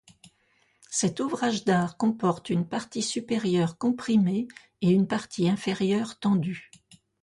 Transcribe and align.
Cet 0.89 1.19
ouvrage 1.19 1.63
d'art 1.63 1.95
comporte 1.95 2.49
une 2.49 2.67
partie 2.67 3.03
supérieure 3.03 3.77
comprimée 3.77 4.47
et 4.81 4.89
une 4.89 5.05
partie 5.07 5.47
inférieure 5.47 6.17
tendue. 6.17 6.71